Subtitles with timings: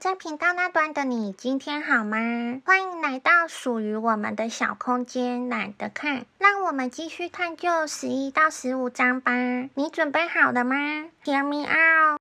[0.00, 2.16] 在频道那端的你，今天好吗？
[2.64, 9.30] 欢迎来到属于我们的小空间，懒得看，让我们继续探究十一到十五章吧。
[9.74, 10.74] 你准备好了吗
[11.22, 12.18] ？Hear me out。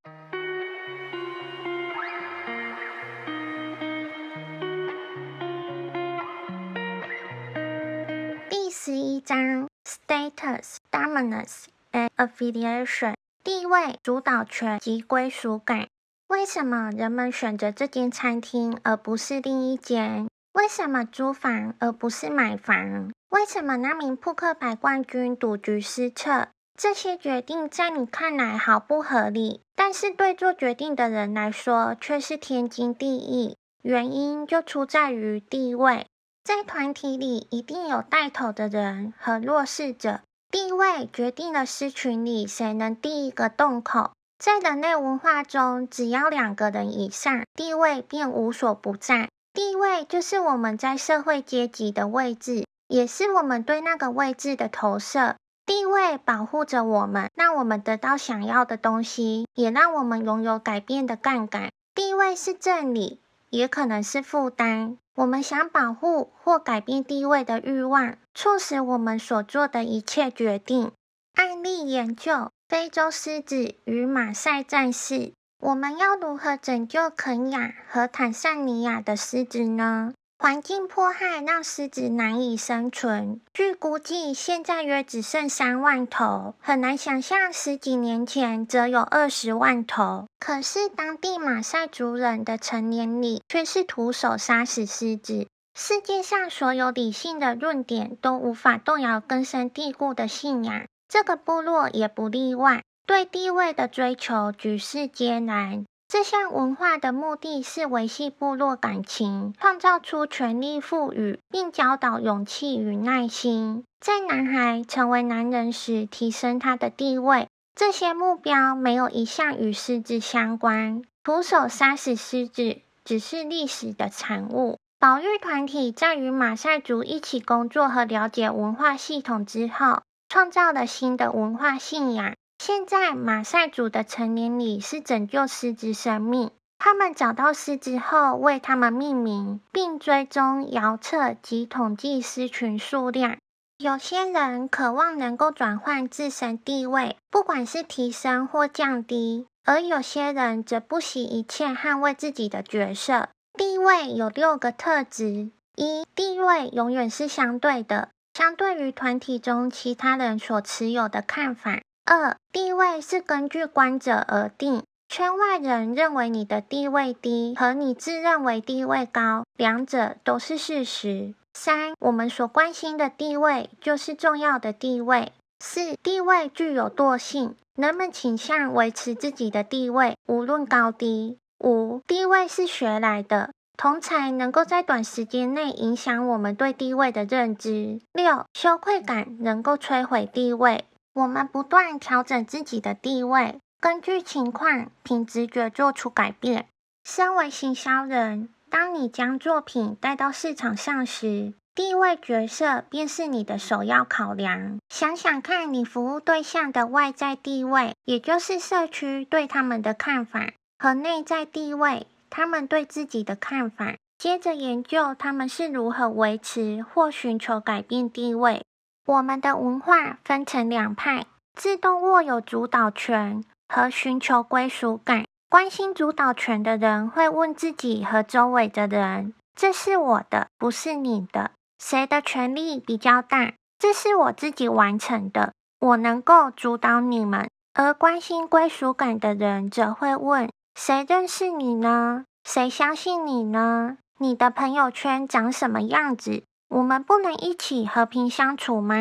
[8.49, 13.13] 第十一章：Status, Dominance and Affiliation。
[13.41, 15.87] 地位、主导权及归属感。
[16.29, 20.29] 为什么人们选择这间餐厅而不是另一间？
[20.53, 23.11] 为什么租房而不是买房？
[23.29, 26.49] 为什么那名扑克牌冠军赌局失策？
[26.77, 33.57] 这些决定在你看来毫不合理，但是对做决定的人来说却是天经地义。
[33.81, 36.05] 原因就出在于地位，
[36.43, 40.21] 在团体里一定有带头的人和弱势者。
[40.51, 44.11] 地位决定了狮群里谁能第一个动口。
[44.39, 49.27] 在人类文化中，只要两个人以上，地位便无所不在。
[49.53, 55.35] 地位就是我们在社会阶级的位置，也是我们对那个位置的投射。
[55.65, 61.69] 地位保护着我们，让我们得到想要的东西，也让我们拥有改变的杠杆。
[61.93, 64.97] 地位是正理，也可能是负担。
[65.15, 70.93] 我们想保护或改变地位的欲望，促使我们所做的一切决定。
[71.35, 75.33] 案例研究：非洲狮子与马赛战士。
[75.59, 80.13] 我们要如何拯救肯亚和坦桑尼亚的狮子呢？
[80.37, 83.41] 环境迫害让狮子难以生存。
[83.55, 90.27] 据估计，现在约只剩三万头，很难想象十几年前则有二十万头。
[90.39, 95.47] 可是，当地马赛族人的成年礼却是徒手杀死狮子。
[95.73, 102.83] 世界上所有理性的论点都无法动摇根深蒂固的信仰，这个部落也不例外。
[103.05, 105.83] 对地位的追求举世皆然。
[106.07, 113.83] 这项文化的目的是维系部落感情，创造出权力赋予，并教导勇气与耐心。
[113.99, 117.47] 在男孩成为男人时，提升他的地位。
[117.75, 121.03] 这些目标没有一项与狮子相关。
[121.23, 124.77] 徒手杀死狮子只是历史的产物。
[124.99, 132.35] 保育团体在与马赛族一起工作和了解文化系统之后，创造了新的文化信仰。
[132.59, 136.51] 现在，马赛族的成年礼是拯救狮子生命。
[136.77, 143.37] 他们找到狮子后，为它们命名，并追踪、遥测及统计狮群数量。
[143.77, 153.29] 有些人渴望能够转换自身地位，不管是提升或降低；而有些人则不惜一切捍卫自己的角色。
[153.53, 158.09] 地位有六个特质：一、地位永远是相对的，
[158.39, 161.81] 相对于团体中其他人所持有的看法。
[162.05, 171.33] 二、地位是根据观者而定，圈外人认为你的地位低，和你自认为地位高，两者都是事实。
[171.53, 175.33] 三、我们所关心的地位就是重要的地位。
[175.59, 181.37] 四、地位具有惰性，人们倾向维持自己的地位，无论高低。
[181.61, 188.01] 五、地位是学来的，同才能够在短时间内影响我们对地位的认知。
[188.11, 190.83] 六、羞愧感能够摧毁地位。
[191.13, 196.67] 我们不断调整自己的地位，根据情况凭直觉做出改变。
[197.05, 204.77] 身为行销人，当你将作品带到市场上时，地位角色便是你的首要考量。
[204.89, 213.95] 想想看你服务对象的外在地位，也就是社区对他们的看法，和内在地位，他们对自己的看法。
[214.17, 218.63] 接着研究他们是如何维持或寻求改变地位。
[219.05, 225.25] 我们的文化分成两派：自动握有主导权和寻求归属感。
[225.49, 231.51] 关心主导权的人会问自己和周围的人：“这是我的，不是你的。
[231.79, 233.53] 谁的权力比较大？
[233.79, 240.49] 这是我自己完成的，我能够主导你们。”而关心归属感的人则会问
[240.81, 242.23] ：“谁认识你呢？
[242.45, 243.97] 谁相信你呢？
[244.17, 248.95] 你的朋友圈长什么样子？”我们不能一起和平相处吗？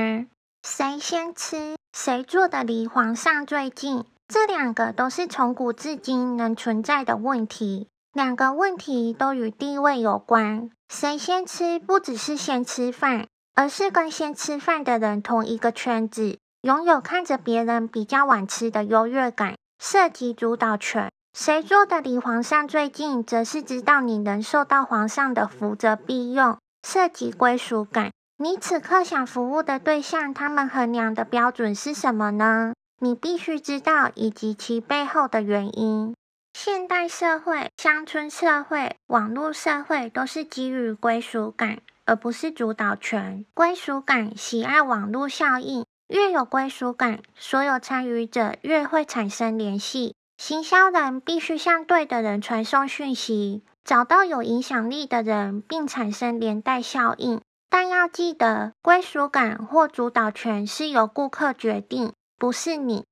[0.67, 1.77] 谁先吃？
[1.97, 4.05] 谁坐的离皇上最近？
[4.27, 7.87] 这两个都是从古至今能存在的问题。
[8.13, 10.73] 两个问题都与地位有关。
[10.89, 11.79] 谁先吃？
[11.79, 21.09] 不只是先吃饭，而是跟先吃饭的人同一个圈子，拥有看着别人比较晚吃的优越感，涉及主导权。
[21.41, 26.59] 谁做的离皇上最近，则是知道你能受到皇上的福泽庇佑。
[26.85, 32.73] 涉及归属感，你此刻想服务的对象，他们衡量的标准是什么呢？
[32.99, 36.13] 你必须知道以及其背后的原因。
[36.55, 43.45] 现代社会、乡村社会、网络社会都是基于归属感，而不是主导权。
[43.55, 50.17] 归属感喜爱网络效应，越有归属感，所有参与者越会产生联系。
[50.39, 57.41] 行销人必须向对的人传送讯息，找到有影响力的人，并产生连带效应。
[57.69, 63.05] 但要记得，归属感或主导权是由顾客决定，不是你。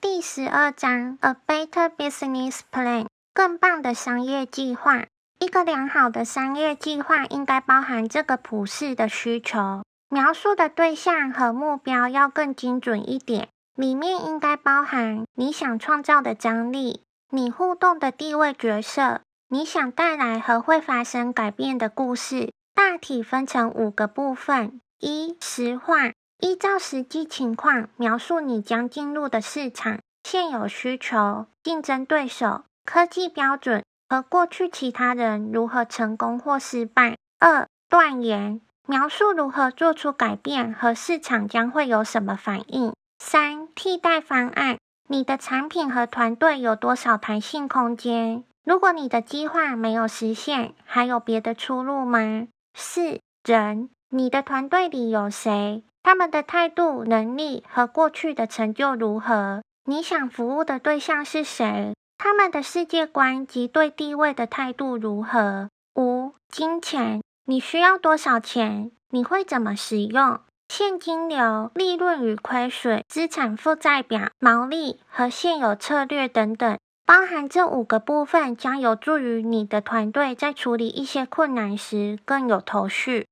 [0.00, 5.06] 第十二章，A better business plan，更棒的商业计划。
[5.40, 13.48] 一个良好的商业计划应该包含这个普世的需求，描述的对象和目标要更精准一点。
[13.76, 22.52] 里面应该包含你想创造的张力，你互动的地位角色，你想带来和会发生改变的故事。
[22.74, 26.12] 大体分成五个部分：一、实话。
[26.40, 37.16] 依照实际情况描述你将进入的市场、现有需求、竞争对手、科技标准和过去其他人如何成功或失败。
[37.38, 42.92] 二、断言，描述如何做出改变和市场将会有什么反应。
[43.26, 44.76] 三、替代方案，
[45.08, 48.44] 你的产品和团队有多少弹性空间？
[48.64, 52.46] 如果你的计划没有实现，还有别的出路吗？
[52.74, 55.82] 四、人，你的团队里有谁？
[56.02, 59.62] 他们的态度、能力和过去的成就如何？
[59.86, 61.94] 你想服务的对象是谁？
[62.18, 65.70] 他们的世界观及对地位的态度如何？
[65.94, 68.90] 五、金钱，你需要多少钱？
[69.08, 70.38] 你会怎么使用？
[70.68, 83.26] 现金流、利润与亏损、资产负债表、毛利和现有策略等等，包含这五个部分，将有助于你的团队在处理一些困难时更有头绪。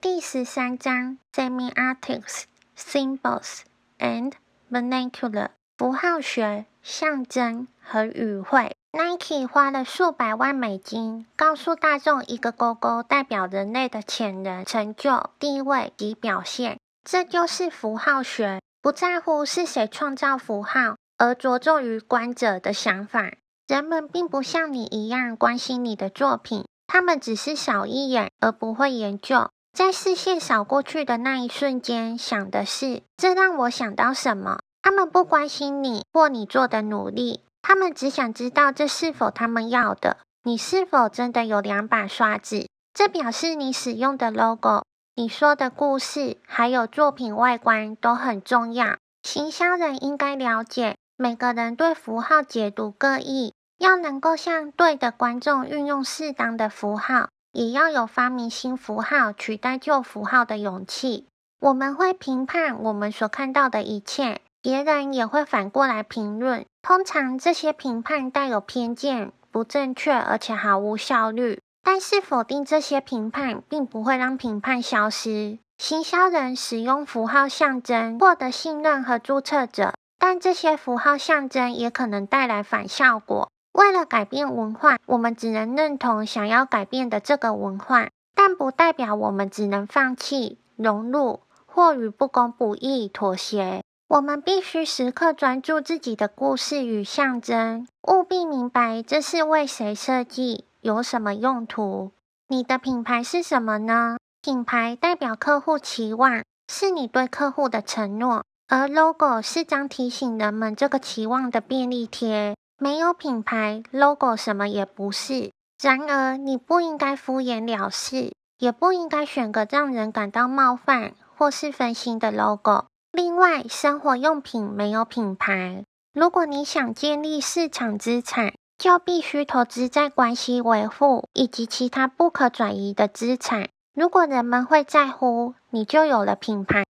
[0.00, 2.44] 第十三章：Semiotics,
[2.76, 3.62] Symbols
[3.98, 4.32] and
[4.70, 8.76] Vernacular，符号学、象征和语汇。
[8.98, 16.80] Nike 花了数百万美金，告诉大众一个勾勾代表人类的潜能、成就、地位及表现。
[17.04, 23.30] 这就是符号学，不在乎是谁创造符号，而着重于观者的想法。
[23.68, 29.48] 人们并不像你一样关心你的作品，他们只是扫一眼，而不会研究。
[29.72, 34.58] 在视线扫过去的那一瞬间，想的是，这让我想到什么？
[34.82, 40.16] 他们不关心你或你做的努力，他们只想知道这是否他们要的。
[40.42, 42.66] 你是否真的有两把刷子？
[42.94, 44.84] 这表示你使用的 logo、
[45.14, 48.96] 你说的故事，还有作品外观都很重要。
[49.22, 57.28] 行销人应该了解，每个人对符号解读各异，要能够向对的观众运用适当的符号。
[57.52, 61.26] 也要有发明新符号取代旧符号的勇气。
[61.60, 66.64] 我们会评判我们所看到的一切，别人也会反过来评论。
[66.82, 71.60] 通常这些评判带有偏见、不正确，而且毫无效率。
[71.82, 75.58] 但是否定这些评判，并不会让评判消失。
[75.78, 83.48] 行销人使用符号象征获得信任和注册者，但这些符号象征也可能带来反效果。
[83.72, 93.82] 为了改变文化，我们只能认同想要改变的这个文化，但不代表我们只能放弃、融入或与不公不义妥协。
[94.08, 102.12] 我们必须时刻专注自己的故事与象征，务必明白这是为谁设计，有什么用途。
[102.46, 104.16] 你的品牌是什么呢？
[104.40, 112.56] 品牌代表客户期望，是你对客户的承诺，而 logo 是张提醒人们这个期望的便利贴。
[112.78, 115.50] 没有品牌 logo，什么也不是。
[115.82, 122.86] 然而，你不应该敷衍了事，也不应该选个让人感到冒犯或是分心的 logo。
[123.18, 125.82] 另外，生活用品没有品牌。
[126.12, 133.70] 如果你想建立市场资产，就必须投资在关系维护以及其他不可转移的资产。
[133.92, 136.84] 如果人们会在乎，你就有了品牌。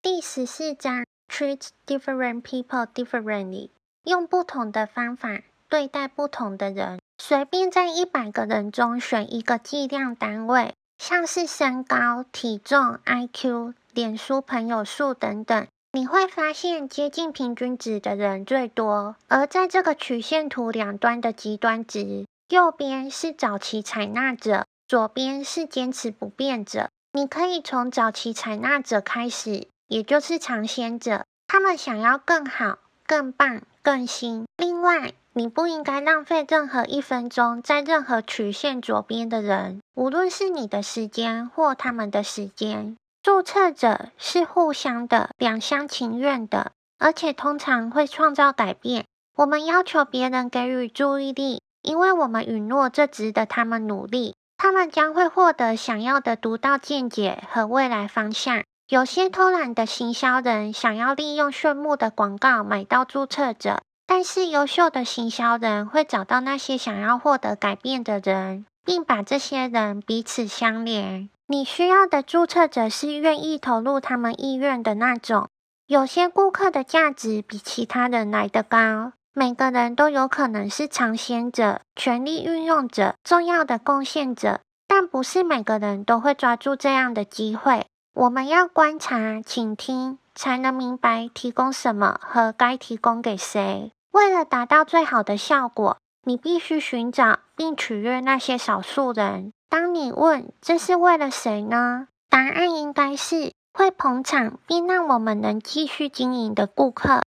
[0.00, 3.70] 第十四章：Treat different people differently。
[4.04, 7.00] 用不同的方法对待不同的人。
[7.20, 19.16] 随便在一百个人中选一个计量单位，像是身高、体重、IQ、脸书朋友数等等，你会发现接近平均值的人最多。
[19.28, 26.88] 而在这个曲线图两端的极端值，右边是早期采纳者，左边是坚持不变者。
[27.12, 33.62] 你可以从早期采纳者开始，也就是尝鲜者，他们想要更好、更棒。
[33.80, 34.44] 更新。
[34.58, 42.98] 另外，你不应该浪费任何一分钟在任何曲线左边的人，无论是你的时间或他们的时间。
[43.28, 49.04] 注册者是互相的、两厢情愿的，而且通常会创造改变。
[49.36, 54.34] 我们要求别人给予注意力，因为我们允诺这值得他们努力。
[54.56, 58.62] 他们将会获得想要的独到见解和未来方向。
[58.88, 71.28] 有些偷懒的行销人想要利用炫目的广告买到注册者，但是优秀的行销人会找到那些想要获得改变的人，并把这些人彼此相连。
[71.50, 75.48] 你需要的注册者是愿意投入他们意愿的那种。
[75.86, 79.12] 有些顾客的价值比其他人来得高。
[79.32, 87.86] 每个人都有可能是尝鲜者、权力运用者、重要的贡献者，但不是每个人都会抓住这样的机会。
[88.12, 93.90] 我们要观察、倾听，才能明白提供什么和该提供给谁。
[94.10, 99.52] 为了达到最好的效果，你必须寻找并取悦那些少数人。
[99.68, 102.08] 当你问这是为了谁呢？
[102.30, 107.22] 答案应该是会捧场并让我们能继续经营的顾客。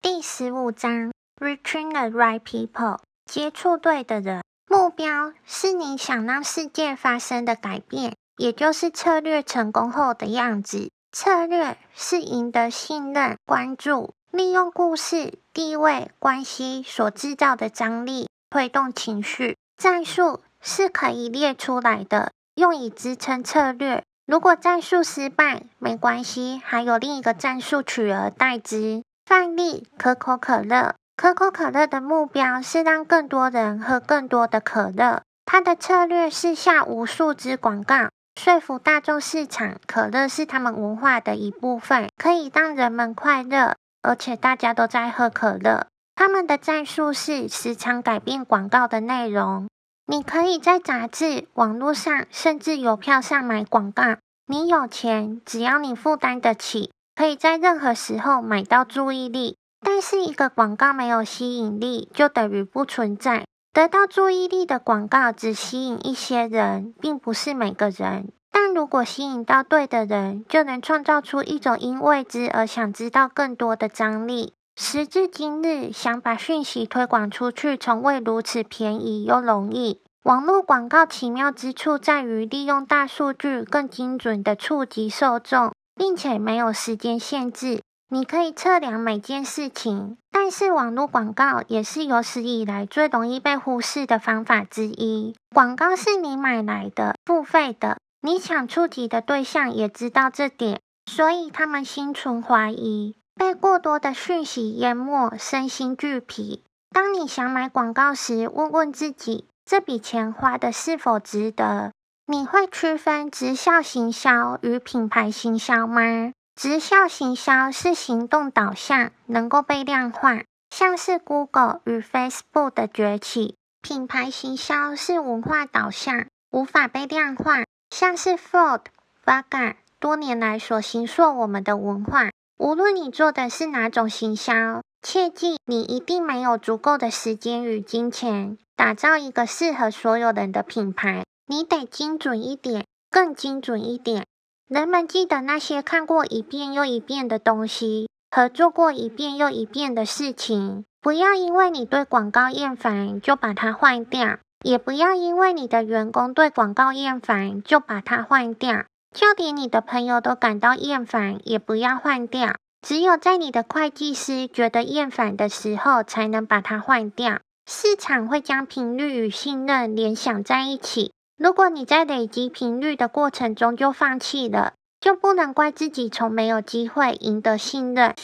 [0.00, 4.42] 第十五章：Reaching the right people，接触对的人。
[4.68, 8.14] 目标是你想让世界发生的改变。
[8.36, 10.90] 也就是策略成功后的样子。
[11.10, 19.56] 策略是赢得信任、关注，利用故事、地位、关系所制造的张力推动情绪。
[19.78, 24.02] 战术是可以列出来的，用以支撑策略。
[24.26, 29.04] 如果战术失败，没关系，还有另一个战术取而代之。
[29.24, 30.96] 范例：可口可乐。
[31.16, 38.08] 可口可乐的目标是让更多人喝更多的可乐，它的策略是下无数支广告。
[38.38, 45.86] 说服大众市场，可乐是他们文化的一部分，可以让人们快乐，而且大家都在喝可乐。
[46.16, 49.68] 他们的战术是时常改变广告的内容。
[50.08, 54.04] 你可以在杂志、网络上，甚至邮票上买广告。
[54.46, 59.56] 你有钱，只要你负担得起，可以在任何时候买到注意力。
[59.80, 63.44] 但是，一个广告没有吸引力，就等于不存在。
[63.72, 68.32] 得到注意力的广告只吸引一些人，并不是每个人。
[68.50, 74.54] 但如果吸引到对的人，就能创造出一种因未知而想知道更多的张力。
[74.78, 80.02] 时至今日，想把讯息推广出去，从未如此便宜又容易。
[80.22, 87.80] 网络广告奇妙之处在于利用大数据，更精准地触及受众，并且没有时间限制。
[88.10, 95.34] 你可以测量每件事情，但是网络广告也是有史以来最容易被忽视的方法之一。
[95.54, 100.80] 广告是你买来的，付费的，你想触及的对象也知道这点，
[101.10, 106.64] 所以他们心存怀疑，被过多的讯息淹没，身心俱疲。
[106.90, 111.92] 当你想买广告时，问问自己，这笔钱花的是否值得？
[112.26, 116.32] 你会区分直销行销与品牌行销吗？
[116.56, 128.80] 直销行销是行动导向，能够被量化，像是 Google 与 Facebook 的崛起；品牌行销是文化导向，无法被量化，像是 Ford、
[129.22, 132.30] Vaga 多年来所形塑我们的文化。
[132.58, 141.24] 无论你做的是哪种行销，切记你一定没有足够的时间与金钱打造一个适合所有人的品牌。
[141.46, 144.24] 你得精准一点，更精准一点。
[144.68, 150.84] 人们记得那些看过一遍又一遍的东西，和做过一遍又一遍的事情。
[151.02, 158.86] 不要因为你对广告厌烦就把它换掉，也不要因为你的员工对广告厌烦就把它换掉。
[159.16, 162.54] 就连你的朋友都感到厌烦，也不要换掉。
[162.86, 167.38] 只有在你的会计师觉得厌烦的时候，才能把它换掉。
[167.66, 171.12] 市场会将频率与信任联想在一起。
[171.38, 178.14] 如果你在累积频率的过程中就放弃了，就不能怪自己从没有机会赢得信任。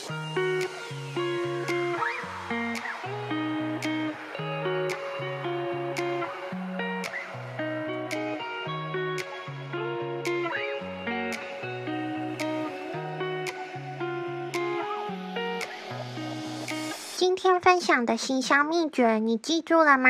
[17.22, 20.08] 今天分享的行销秘诀，你记住了吗？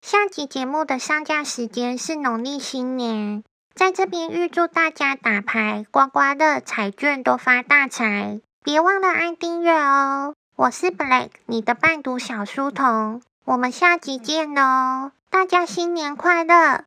[0.00, 3.44] 下集节目的上架时间是农历新年，
[3.74, 8.40] 在这边预祝大家打牌、刮刮乐、彩券都发大财！
[8.64, 10.32] 别忘了按订阅哦。
[10.56, 15.10] 我是 Black，你的伴读小书童，我们下集见喽！
[15.28, 16.84] 大家新年快乐！